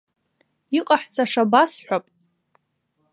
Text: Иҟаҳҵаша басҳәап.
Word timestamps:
Иҟаҳҵаша 0.77 1.43
басҳәап. 1.51 2.05